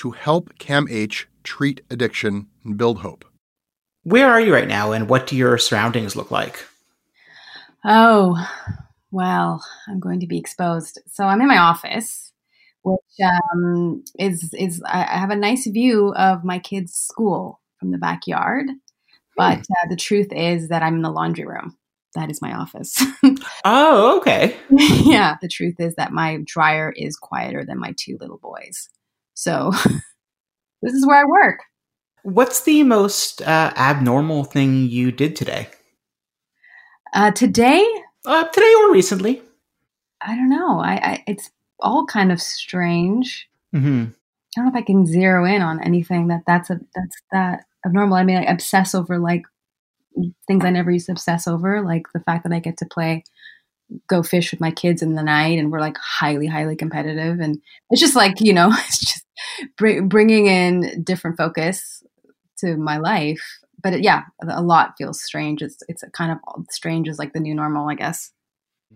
to 0.00 0.12
help 0.12 0.58
CAMH 0.58 1.26
treat 1.44 1.82
addiction 1.90 2.46
and 2.64 2.78
build 2.78 3.00
hope. 3.00 3.26
Where 4.02 4.30
are 4.30 4.40
you 4.40 4.54
right 4.54 4.66
now, 4.66 4.92
and 4.92 5.10
what 5.10 5.26
do 5.26 5.36
your 5.36 5.58
surroundings 5.58 6.16
look 6.16 6.30
like? 6.30 6.66
Oh, 7.84 8.34
well, 9.10 9.62
I'm 9.86 10.00
going 10.00 10.20
to 10.20 10.26
be 10.26 10.38
exposed. 10.38 10.98
So 11.06 11.24
I'm 11.24 11.42
in 11.42 11.48
my 11.48 11.58
office, 11.58 12.32
which 12.80 13.28
um, 13.52 14.02
is 14.18 14.54
is 14.54 14.82
I 14.86 15.02
have 15.18 15.28
a 15.28 15.36
nice 15.36 15.66
view 15.66 16.14
of 16.14 16.44
my 16.44 16.58
kids' 16.58 16.94
school 16.94 17.60
from 17.78 17.90
the 17.90 17.98
backyard. 17.98 18.68
But 19.36 19.58
uh, 19.60 19.88
the 19.90 19.96
truth 19.96 20.32
is 20.32 20.68
that 20.68 20.82
I'm 20.82 20.96
in 20.96 21.02
the 21.02 21.10
laundry 21.10 21.46
room. 21.46 21.76
That 22.14 22.30
is 22.30 22.40
my 22.40 22.54
office. 22.54 23.02
Oh, 23.64 24.16
okay. 24.18 24.56
yeah, 24.70 25.36
the 25.42 25.48
truth 25.48 25.76
is 25.78 25.94
that 25.96 26.12
my 26.12 26.38
dryer 26.46 26.90
is 26.96 27.16
quieter 27.16 27.64
than 27.66 27.78
my 27.78 27.94
two 27.98 28.16
little 28.18 28.38
boys. 28.38 28.88
So 29.40 29.72
this 30.82 30.92
is 30.92 31.06
where 31.06 31.18
I 31.18 31.24
work. 31.24 31.60
What's 32.24 32.64
the 32.64 32.82
most 32.82 33.40
uh, 33.40 33.72
abnormal 33.74 34.44
thing 34.44 34.86
you 34.86 35.10
did 35.10 35.34
today? 35.34 35.68
Uh, 37.14 37.30
today, 37.30 37.82
Uh, 38.26 38.44
today 38.48 38.70
or 38.80 38.92
recently? 38.92 39.40
I 40.20 40.36
don't 40.36 40.50
know. 40.50 40.80
I, 40.80 40.92
I 40.92 41.24
it's 41.26 41.50
all 41.78 42.04
kind 42.04 42.30
of 42.30 42.42
strange. 42.42 43.48
Mm-hmm. 43.74 44.08
I 44.10 44.60
don't 44.60 44.64
know 44.66 44.70
if 44.70 44.76
I 44.76 44.84
can 44.84 45.06
zero 45.06 45.46
in 45.46 45.62
on 45.62 45.82
anything 45.82 46.28
that 46.28 46.42
that's 46.46 46.68
a 46.68 46.78
that's 46.94 47.16
that 47.32 47.64
abnormal. 47.86 48.18
I 48.18 48.24
mean, 48.24 48.36
I 48.36 48.42
obsess 48.42 48.94
over 48.94 49.18
like 49.18 49.44
things 50.46 50.66
I 50.66 50.70
never 50.70 50.90
used 50.90 51.06
to 51.06 51.12
obsess 51.12 51.48
over, 51.48 51.80
like 51.80 52.02
the 52.12 52.20
fact 52.20 52.44
that 52.44 52.52
I 52.52 52.58
get 52.60 52.76
to 52.78 52.84
play 52.84 53.24
go 54.08 54.22
fish 54.22 54.50
with 54.50 54.60
my 54.60 54.70
kids 54.70 55.02
in 55.02 55.14
the 55.14 55.22
night, 55.22 55.58
and 55.58 55.70
we're 55.70 55.80
like 55.80 55.96
highly 55.98 56.46
highly 56.46 56.76
competitive, 56.76 57.40
and 57.40 57.60
it's 57.90 58.00
just 58.00 58.16
like 58.16 58.40
you 58.40 58.52
know, 58.52 58.70
it's 58.72 59.00
just 59.00 59.24
br- 59.76 60.02
bringing 60.02 60.46
in 60.46 61.02
different 61.02 61.36
focus 61.36 62.02
to 62.58 62.76
my 62.76 62.98
life. 62.98 63.42
But 63.82 63.94
it, 63.94 64.02
yeah, 64.02 64.24
a 64.46 64.62
lot 64.62 64.94
feels 64.98 65.22
strange. 65.22 65.62
It's 65.62 65.78
it's 65.88 66.04
kind 66.12 66.32
of 66.32 66.66
strange 66.70 67.08
as 67.08 67.18
like 67.18 67.32
the 67.32 67.40
new 67.40 67.54
normal, 67.54 67.88
I 67.88 67.94
guess. 67.94 68.30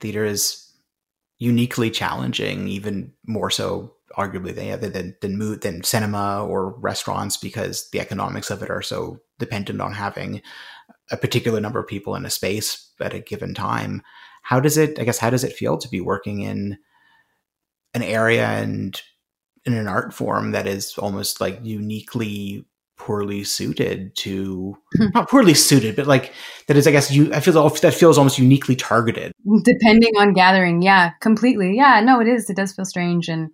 Theater 0.00 0.24
is 0.24 0.72
uniquely 1.38 1.90
challenging, 1.90 2.68
even 2.68 3.12
more 3.26 3.50
so, 3.50 3.94
arguably, 4.16 4.54
than 4.54 4.80
than 4.92 5.16
than, 5.20 5.38
mo- 5.38 5.54
than 5.54 5.82
cinema 5.82 6.44
or 6.44 6.78
restaurants, 6.78 7.36
because 7.36 7.88
the 7.90 8.00
economics 8.00 8.50
of 8.50 8.62
it 8.62 8.70
are 8.70 8.82
so 8.82 9.20
dependent 9.38 9.80
on 9.80 9.92
having 9.92 10.42
a 11.10 11.16
particular 11.16 11.60
number 11.60 11.78
of 11.78 11.86
people 11.86 12.14
in 12.16 12.26
a 12.26 12.30
space 12.30 12.90
at 13.00 13.14
a 13.14 13.20
given 13.20 13.54
time. 13.54 14.02
How 14.46 14.60
does 14.60 14.78
it? 14.78 15.00
I 15.00 15.04
guess 15.04 15.18
how 15.18 15.30
does 15.30 15.42
it 15.42 15.54
feel 15.54 15.76
to 15.78 15.88
be 15.88 16.00
working 16.00 16.42
in 16.42 16.78
an 17.94 18.02
area 18.02 18.46
and 18.46 19.00
in 19.64 19.74
an 19.74 19.88
art 19.88 20.14
form 20.14 20.52
that 20.52 20.68
is 20.68 20.96
almost 20.98 21.40
like 21.40 21.58
uniquely 21.64 22.64
poorly 22.96 23.42
suited 23.42 24.14
to 24.16 24.78
hmm. 24.96 25.06
not 25.14 25.28
poorly 25.28 25.52
suited, 25.54 25.96
but 25.96 26.06
like 26.06 26.32
that 26.68 26.76
is, 26.76 26.86
I 26.86 26.92
guess, 26.92 27.10
you. 27.10 27.34
I 27.34 27.40
feel 27.40 27.68
that 27.68 27.94
feels 27.94 28.18
almost 28.18 28.38
uniquely 28.38 28.76
targeted. 28.76 29.32
depending 29.64 30.16
on 30.16 30.32
gathering 30.32 30.80
yeah 30.80 31.10
completely 31.20 31.76
yeah 31.76 32.00
no 32.00 32.20
it 32.20 32.28
is 32.28 32.48
it 32.48 32.56
does 32.56 32.72
feel 32.72 32.84
strange 32.84 33.28
and 33.28 33.50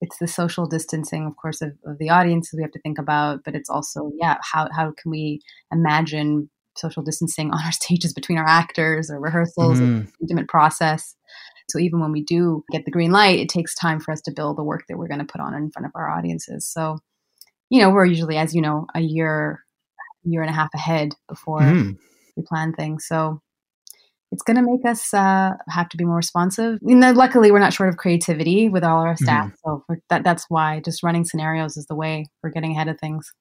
it's 0.00 0.18
the 0.18 0.26
social 0.26 0.66
distancing 0.66 1.26
of 1.26 1.36
course 1.36 1.60
of, 1.60 1.72
of 1.86 1.98
the 1.98 2.10
audiences 2.10 2.54
we 2.56 2.62
have 2.62 2.72
to 2.72 2.80
think 2.80 2.98
about 2.98 3.40
but 3.44 3.54
it's 3.54 3.70
also 3.70 4.10
yeah 4.18 4.36
how, 4.42 4.68
how 4.74 4.92
can 4.96 5.10
we 5.10 5.40
imagine 5.70 6.48
social 6.76 7.02
distancing 7.02 7.50
on 7.52 7.60
our 7.64 7.72
stages 7.72 8.12
between 8.12 8.38
our 8.38 8.46
actors 8.46 9.10
or 9.10 9.20
rehearsals 9.20 9.78
Mhm. 9.80 10.08
Intimate 10.20 10.48
process 10.48 11.14
so 11.70 11.78
even 11.78 11.98
when 12.00 12.12
we 12.12 12.22
do 12.22 12.62
get 12.70 12.84
the 12.84 12.90
green 12.90 13.10
light 13.10 13.38
it 13.38 13.48
takes 13.48 13.74
time 13.74 13.98
for 14.00 14.12
us 14.12 14.20
to 14.22 14.32
build 14.32 14.58
the 14.58 14.62
work 14.64 14.84
that 14.88 14.98
we're 14.98 15.08
going 15.08 15.20
to 15.20 15.24
put 15.32 15.40
on 15.40 15.54
in 15.54 15.70
front 15.70 15.86
of 15.86 15.92
our 15.94 16.10
audiences 16.10 16.66
so 16.66 16.98
you 17.70 17.80
know 17.80 17.90
we're 17.90 18.04
usually 18.04 18.36
as 18.36 18.54
you 18.54 18.60
know 18.60 18.86
a 18.94 19.00
year 19.00 19.64
year 20.24 20.42
and 20.42 20.50
a 20.50 20.54
half 20.54 20.70
ahead 20.74 21.14
before 21.28 21.60
Mhm. 21.60 21.96
we 22.36 22.42
plan 22.42 22.72
things 22.72 23.06
so 23.06 23.40
it's 24.32 24.42
going 24.42 24.56
to 24.56 24.62
make 24.62 24.84
us 24.84 25.14
uh, 25.14 25.52
have 25.68 25.88
to 25.90 25.96
be 25.96 26.04
more 26.04 26.16
responsive. 26.16 26.80
You 26.82 26.96
know, 26.96 27.12
luckily, 27.12 27.52
we're 27.52 27.60
not 27.60 27.72
short 27.72 27.88
of 27.88 27.98
creativity 27.98 28.68
with 28.68 28.82
all 28.82 28.98
our 29.00 29.16
staff, 29.16 29.52
so 29.64 29.84
we're, 29.88 29.98
that 30.10 30.24
that's 30.24 30.46
why 30.48 30.80
just 30.84 31.04
running 31.04 31.24
scenarios 31.24 31.76
is 31.76 31.86
the 31.86 31.94
way 31.94 32.26
we're 32.42 32.50
getting 32.50 32.72
ahead 32.72 32.88
of 32.88 32.98
things. 32.98 33.32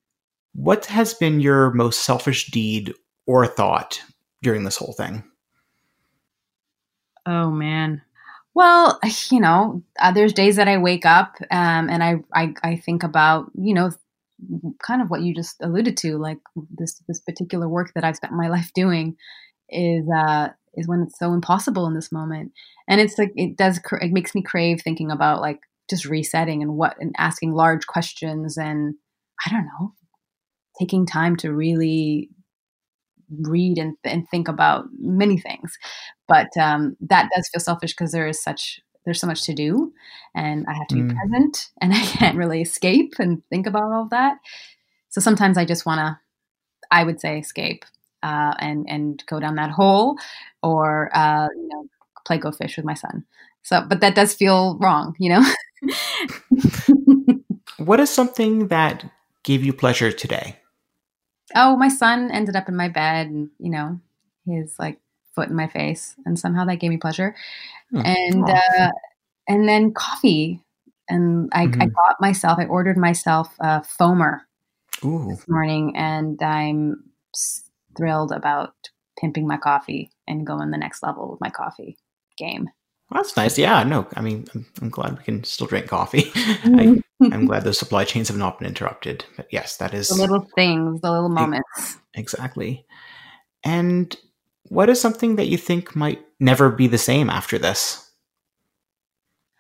What 0.53 0.85
has 0.87 1.15
been 1.15 1.39
your 1.39 1.71
most 1.71 2.05
selfish 2.05 2.51
deed 2.51 2.93
or 3.25 3.45
thought 3.47 4.01
during 4.41 4.63
this 4.63 4.77
whole 4.77 4.93
thing? 4.93 5.23
Oh 7.25 7.49
man. 7.51 8.01
Well, 8.53 8.99
you 9.31 9.39
know, 9.39 9.83
uh, 9.99 10.11
there's 10.11 10.33
days 10.33 10.55
that 10.57 10.67
I 10.67 10.77
wake 10.77 11.05
up 11.05 11.35
um, 11.51 11.89
and 11.89 12.03
I, 12.03 12.15
I 12.33 12.53
I 12.63 12.75
think 12.77 13.03
about 13.03 13.51
you 13.55 13.73
know 13.73 13.91
kind 14.81 15.01
of 15.01 15.09
what 15.09 15.21
you 15.21 15.33
just 15.33 15.57
alluded 15.61 15.97
to, 15.97 16.17
like 16.17 16.39
this 16.77 17.01
this 17.07 17.19
particular 17.19 17.67
work 17.67 17.91
that 17.95 18.03
I've 18.03 18.17
spent 18.17 18.33
my 18.33 18.47
life 18.49 18.71
doing 18.73 19.15
is 19.69 20.07
uh, 20.09 20.49
is 20.75 20.87
when 20.87 21.03
it's 21.03 21.19
so 21.19 21.33
impossible 21.33 21.87
in 21.87 21.93
this 21.93 22.11
moment, 22.11 22.51
and 22.87 22.99
it's 22.99 23.17
like 23.17 23.31
it 23.35 23.57
does 23.57 23.79
it 24.01 24.11
makes 24.11 24.35
me 24.35 24.41
crave 24.41 24.81
thinking 24.81 25.11
about 25.11 25.41
like 25.41 25.59
just 25.89 26.05
resetting 26.05 26.61
and 26.61 26.75
what 26.75 26.95
and 26.99 27.13
asking 27.17 27.51
large 27.51 27.85
questions 27.87 28.57
and 28.57 28.95
I 29.45 29.49
don't 29.49 29.65
know 29.65 29.93
taking 30.79 31.05
time 31.05 31.35
to 31.37 31.53
really 31.53 32.29
read 33.41 33.77
and, 33.77 33.95
and 34.03 34.27
think 34.29 34.47
about 34.47 34.85
many 34.99 35.37
things 35.37 35.77
but 36.27 36.55
um, 36.57 36.95
that 37.01 37.29
does 37.35 37.49
feel 37.51 37.59
selfish 37.59 37.93
because 37.93 38.11
there 38.11 38.27
is 38.27 38.41
such 38.41 38.79
there's 39.05 39.19
so 39.19 39.27
much 39.27 39.43
to 39.43 39.53
do 39.53 39.91
and 40.35 40.65
i 40.67 40.73
have 40.73 40.87
to 40.87 40.95
be 40.95 41.03
Mm. 41.03 41.15
present 41.15 41.69
and 41.81 41.93
i 41.93 42.01
can't 42.01 42.37
really 42.37 42.61
escape 42.61 43.13
and 43.19 43.41
think 43.49 43.67
about 43.67 43.91
all 43.91 44.03
of 44.03 44.09
that 44.09 44.37
so 45.09 45.21
sometimes 45.21 45.57
i 45.57 45.65
just 45.65 45.85
want 45.85 45.99
to 45.99 46.17
i 46.91 47.03
would 47.03 47.19
say 47.19 47.39
escape 47.39 47.85
uh, 48.23 48.53
and 48.59 48.85
and 48.89 49.23
go 49.27 49.39
down 49.39 49.55
that 49.55 49.69
hole, 49.69 50.17
or 50.63 51.15
uh, 51.15 51.47
you 51.55 51.67
know, 51.67 51.85
play 52.25 52.37
go 52.37 52.51
fish 52.51 52.77
with 52.77 52.85
my 52.85 52.93
son. 52.93 53.25
So, 53.61 53.85
but 53.87 53.99
that 54.01 54.15
does 54.15 54.33
feel 54.33 54.77
wrong, 54.79 55.15
you 55.19 55.29
know. 55.29 55.43
what 57.77 57.99
is 57.99 58.09
something 58.09 58.67
that 58.69 59.05
gave 59.43 59.63
you 59.63 59.73
pleasure 59.73 60.11
today? 60.11 60.57
Oh, 61.55 61.75
my 61.75 61.89
son 61.89 62.31
ended 62.31 62.55
up 62.55 62.67
in 62.67 62.75
my 62.75 62.89
bed, 62.89 63.27
and 63.27 63.49
you 63.59 63.69
know, 63.69 63.99
his 64.45 64.75
like 64.79 64.99
foot 65.35 65.49
in 65.49 65.55
my 65.55 65.67
face, 65.67 66.15
and 66.25 66.37
somehow 66.37 66.65
that 66.65 66.77
gave 66.77 66.89
me 66.89 66.97
pleasure. 66.97 67.35
Hmm. 67.91 68.01
And 68.05 68.49
uh, 68.49 68.91
and 69.47 69.67
then 69.67 69.93
coffee, 69.93 70.61
and 71.09 71.49
I, 71.53 71.67
mm-hmm. 71.67 71.81
I 71.81 71.85
got 71.87 72.21
myself, 72.21 72.59
I 72.59 72.65
ordered 72.65 72.97
myself 72.97 73.53
a 73.59 73.81
foamer 73.81 74.41
Ooh. 75.03 75.27
this 75.29 75.47
morning, 75.47 75.93
and 75.95 76.41
I'm 76.41 77.03
thrilled 77.95 78.31
about 78.31 78.73
pimping 79.19 79.47
my 79.47 79.57
coffee 79.57 80.11
and 80.27 80.47
going 80.47 80.71
the 80.71 80.77
next 80.77 81.03
level 81.03 81.29
with 81.31 81.41
my 81.41 81.49
coffee 81.49 81.97
game. 82.37 82.69
Well, 83.13 83.21
that's 83.21 83.37
nice. 83.37 83.59
Yeah, 83.59 83.83
no, 83.83 84.07
I 84.15 84.21
mean, 84.21 84.47
I'm, 84.55 84.65
I'm 84.81 84.89
glad 84.89 85.17
we 85.19 85.23
can 85.23 85.43
still 85.43 85.67
drink 85.67 85.87
coffee. 85.87 86.31
I, 86.35 86.99
am 87.21 87.45
glad 87.45 87.63
those 87.63 87.77
supply 87.77 88.05
chains 88.05 88.27
have 88.29 88.37
not 88.37 88.57
been 88.57 88.67
interrupted. 88.67 89.23
But 89.37 89.47
yes, 89.51 89.77
that 89.77 89.93
is 89.93 90.09
the 90.09 90.15
little 90.15 90.47
things, 90.55 91.01
the 91.01 91.11
little 91.11 91.29
moments. 91.29 91.97
Exactly. 92.15 92.87
And 93.63 94.15
what 94.69 94.89
is 94.89 94.99
something 94.99 95.35
that 95.35 95.47
you 95.47 95.57
think 95.57 95.95
might 95.95 96.25
never 96.39 96.71
be 96.71 96.87
the 96.87 96.97
same 96.97 97.29
after 97.29 97.59
this? 97.59 98.11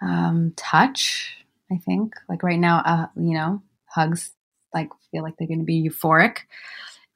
Um, 0.01 0.53
touch, 0.55 1.37
I 1.71 1.77
think. 1.77 2.15
Like 2.27 2.41
right 2.41 2.59
now, 2.59 2.79
uh, 2.79 3.05
you 3.15 3.35
know, 3.35 3.61
hugs 3.85 4.31
like 4.73 4.89
feel 5.11 5.21
like 5.21 5.35
they're 5.37 5.47
going 5.47 5.59
to 5.59 5.65
be 5.65 5.87
euphoric 5.87 6.39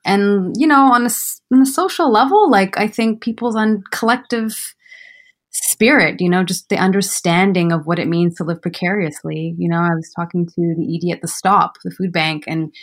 and 0.06 0.56
you 0.57 0.68
know 0.68 0.94
on 0.94 1.07
a, 1.07 1.10
on 1.51 1.62
a 1.62 1.66
social 1.66 2.12
level 2.12 2.51
like 2.51 2.78
i 2.78 2.88
think 2.88 3.19
people's 3.19 3.56
on 3.56 3.83
collective 3.92 4.75
spirit 5.52 6.20
you 6.20 6.30
know 6.30 6.44
just 6.44 6.70
the 6.70 6.78
understanding 6.78 7.72
of 7.72 7.86
what 7.86 8.00
it 8.00 8.08
means 8.08 8.36
to 8.36 8.44
live 8.44 8.62
precariously. 8.62 9.56
You 9.58 9.70
know 9.70 9.80
i 9.80 9.94
was 9.96 10.12
talking 10.16 10.46
to 10.46 10.76
the 10.78 10.96
ed 10.96 11.16
at 11.16 11.22
the 11.22 11.28
stop 11.28 11.74
the 11.84 11.92
food 11.92 12.12
bank 12.12 12.44
and 12.48 12.74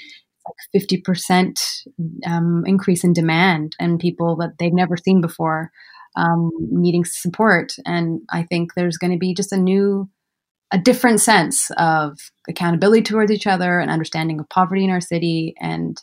like 0.46 0.82
50% 0.82 1.58
um, 2.26 2.64
increase 2.66 3.02
in 3.02 3.14
demand 3.14 3.74
and 3.80 3.98
people 3.98 4.36
that 4.36 4.58
they've 4.58 4.74
never 4.74 4.94
seen 4.98 5.22
before 5.22 5.70
um, 6.16 6.50
needing 6.70 7.04
support. 7.04 7.72
And 7.86 8.20
i 8.30 8.42
think 8.42 8.74
there's 8.74 8.98
going 8.98 9.12
to 9.12 9.18
be 9.18 9.34
just 9.34 9.52
a 9.52 9.56
new 9.56 10.08
a 10.72 10.78
different 10.78 11.20
sense 11.20 11.70
of 11.76 12.18
accountability 12.48 13.02
towards 13.02 13.30
each 13.30 13.46
other 13.46 13.78
and 13.78 13.90
understanding 13.90 14.40
of 14.40 14.48
poverty 14.48 14.84
in 14.84 14.90
our 14.90 15.00
city 15.00 15.54
and 15.60 15.96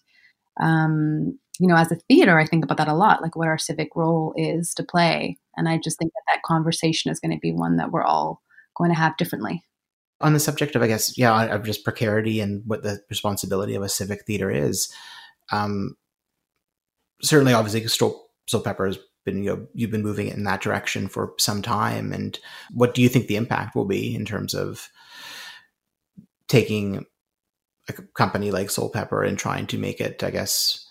um, 0.62 1.38
you 1.60 1.68
know, 1.68 1.76
as 1.76 1.92
a 1.92 1.98
theater, 2.08 2.40
I 2.40 2.46
think 2.46 2.64
about 2.64 2.78
that 2.78 2.88
a 2.88 2.94
lot, 2.94 3.22
like 3.22 3.36
what 3.36 3.48
our 3.48 3.58
civic 3.58 3.90
role 3.96 4.34
is 4.36 4.74
to 4.76 4.84
play. 4.84 5.38
And 5.58 5.68
I 5.68 5.78
just 5.78 6.00
think 6.00 6.12
that 6.14 6.34
that 6.34 6.44
conversation 6.44 7.12
is 7.12 7.20
going 7.20 7.32
to 7.32 7.40
be 7.40 7.52
one 7.52 7.78
that 7.78 7.92
we're 7.92 8.04
all 8.04 8.42
going 8.76 8.90
to 8.90 8.98
have 8.98 9.18
differently. 9.18 9.64
On 10.22 10.34
the 10.34 10.40
subject 10.40 10.76
of, 10.76 10.82
I 10.82 10.88
guess, 10.88 11.18
yeah, 11.18 11.46
of 11.46 11.64
just 11.64 11.84
precarity 11.84 12.40
and 12.40 12.64
what 12.66 12.84
the 12.84 13.02
responsibility 13.10 13.76
of 13.76 13.84
a 13.84 13.90
civic 13.90 14.26
theater 14.26 14.50
is, 14.52 14.94
um, 15.52 15.96
certainly, 17.22 17.54
obviously, 17.54 17.86
Soul 17.88 18.30
Pepper 18.64 18.86
has 18.86 19.00
been, 19.26 19.44
you 19.44 19.56
know, 19.56 19.68
you've 19.74 19.92
been 19.92 20.04
moving 20.04 20.28
it 20.28 20.36
in 20.36 20.44
that 20.46 20.62
direction 20.62 21.08
for 21.08 21.34
some 21.38 21.62
time. 21.62 22.14
And 22.14 22.40
what 22.72 22.94
do 22.94 23.02
you 23.02 23.10
think 23.10 23.28
the 23.28 23.36
impact 23.36 23.76
will 23.76 23.86
be 23.86 24.16
in 24.16 24.26
terms 24.26 24.54
of 24.54 24.90
taking 26.48 27.06
a 27.88 27.94
company 28.14 28.52
like 28.52 28.68
Soulpepper 28.68 29.28
and 29.28 29.38
trying 29.38 29.68
to 29.68 29.78
make 29.78 30.00
it, 30.00 30.24
I 30.24 30.32
guess, 30.32 30.88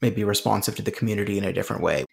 maybe 0.00 0.24
responsive 0.24 0.74
to 0.76 0.82
the 0.82 0.90
community 0.90 1.38
in 1.38 1.44
a 1.44 1.52
different 1.52 1.82
way? 1.82 2.04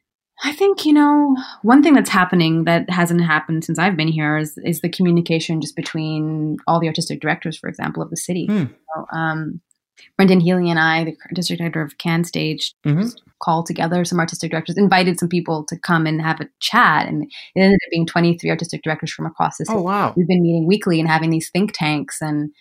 I 0.44 0.51
think, 0.51 0.85
you 0.85 0.94
know, 0.94 1.38
one 1.62 1.81
thing 1.83 1.94
that's 1.94 2.09
happening 2.09 2.65
that 2.65 2.89
hasn't 2.89 3.21
happened 3.21 3.63
since 3.63 3.80
I've 3.80 3.95
been 3.95 4.09
here 4.09 4.38
is, 4.38 4.57
is 4.65 4.81
the 4.81 4.89
communication 4.89 5.62
just 5.62 5.75
between 5.75 6.57
all 6.68 6.80
the 6.80 6.88
artistic 6.88 7.21
directors, 7.21 7.57
for 7.57 7.69
example, 7.69 8.03
of 8.03 8.09
the 8.09 8.18
city. 8.18 8.47
Hmm. 8.47 8.65
So, 8.94 9.06
um, 9.13 9.62
Brendan 10.18 10.39
Healy 10.39 10.69
and 10.69 10.80
I, 10.80 11.03
the 11.03 11.15
district 11.33 11.59
director 11.59 11.81
of 11.81 11.97
CanStage, 11.97 12.74
mm-hmm. 12.85 13.07
called 13.41 13.68
together 13.68 14.03
some 14.03 14.19
artistic 14.19 14.51
directors, 14.51 14.77
invited 14.77 15.19
some 15.19 15.29
people 15.29 15.65
to 15.65 15.77
come 15.77 16.06
and 16.06 16.21
have 16.21 16.41
a 16.41 16.50
chat. 16.59 17.07
And 17.07 17.24
it 17.24 17.59
ended 17.59 17.75
up 17.75 17.91
being 17.91 18.06
23 18.06 18.50
artistic 18.50 18.81
directors 18.83 19.13
from 19.13 19.25
across 19.25 19.57
the 19.57 19.65
city. 19.65 19.77
Oh, 19.77 19.81
wow. 19.81 20.13
We've 20.18 20.27
been 20.27 20.41
meeting 20.41 20.68
weekly 20.68 21.00
and 21.00 21.07
having 21.07 21.29
these 21.29 21.50
think 21.51 21.71
tanks. 21.74 22.18
And 22.21 22.51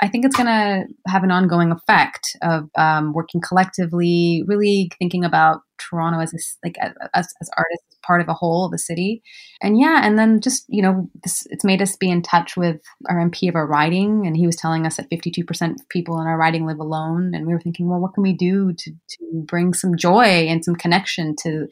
I 0.00 0.08
think 0.08 0.24
it's 0.24 0.36
going 0.36 0.46
to 0.46 0.84
have 1.10 1.24
an 1.24 1.30
ongoing 1.30 1.72
effect 1.72 2.36
of 2.42 2.68
um, 2.76 3.12
working 3.12 3.40
collectively, 3.40 4.44
really 4.46 4.90
thinking 4.98 5.24
about 5.24 5.62
Toronto 5.78 6.20
as 6.20 6.32
a, 6.32 6.38
like 6.66 6.76
as, 7.14 7.26
as 7.40 7.50
artists, 7.56 7.96
part 8.06 8.20
of 8.20 8.28
a 8.28 8.34
whole 8.34 8.66
of 8.66 8.72
the 8.72 8.78
city, 8.78 9.22
and 9.62 9.78
yeah, 9.78 10.00
and 10.04 10.18
then 10.18 10.40
just 10.40 10.64
you 10.68 10.82
know, 10.82 11.08
this, 11.22 11.46
it's 11.50 11.64
made 11.64 11.82
us 11.82 11.96
be 11.96 12.10
in 12.10 12.22
touch 12.22 12.56
with 12.56 12.80
our 13.08 13.16
MP 13.16 13.48
of 13.48 13.54
our 13.54 13.66
riding, 13.66 14.26
and 14.26 14.36
he 14.36 14.46
was 14.46 14.56
telling 14.56 14.86
us 14.86 14.96
that 14.96 15.08
fifty 15.10 15.30
two 15.30 15.44
percent 15.44 15.80
of 15.80 15.88
people 15.88 16.20
in 16.20 16.26
our 16.26 16.38
riding 16.38 16.66
live 16.66 16.78
alone, 16.78 17.32
and 17.34 17.46
we 17.46 17.52
were 17.52 17.60
thinking, 17.60 17.88
well, 17.88 18.00
what 18.00 18.14
can 18.14 18.22
we 18.22 18.32
do 18.32 18.72
to 18.72 18.90
to 18.90 19.44
bring 19.46 19.74
some 19.74 19.96
joy 19.96 20.24
and 20.24 20.64
some 20.64 20.76
connection 20.76 21.34
to 21.42 21.66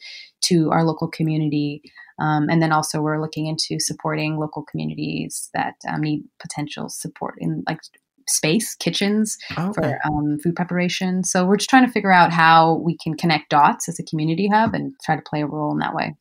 to 0.44 0.70
our 0.70 0.84
local 0.84 1.08
community? 1.08 1.82
Um, 2.18 2.48
and 2.48 2.62
then 2.62 2.72
also 2.72 3.02
we're 3.02 3.20
looking 3.20 3.46
into 3.46 3.78
supporting 3.78 4.38
local 4.38 4.64
communities 4.64 5.50
that 5.52 5.74
um, 5.86 6.00
need 6.00 6.24
potential 6.40 6.88
support 6.88 7.34
in 7.38 7.62
like 7.68 7.80
space, 8.28 8.74
kitchens 8.74 9.36
okay. 9.58 9.72
for 9.72 9.98
um, 10.06 10.38
food 10.42 10.56
preparation. 10.56 11.24
So 11.24 11.44
we're 11.44 11.56
just 11.56 11.70
trying 11.70 11.86
to 11.86 11.92
figure 11.92 12.12
out 12.12 12.32
how 12.32 12.74
we 12.84 12.96
can 12.96 13.16
connect 13.16 13.50
dots 13.50 13.88
as 13.88 13.98
a 13.98 14.04
community 14.04 14.48
hub 14.52 14.74
and 14.74 14.94
try 15.04 15.16
to 15.16 15.22
play 15.22 15.42
a 15.42 15.46
role 15.46 15.72
in 15.72 15.78
that 15.78 15.94
way. 15.94 16.14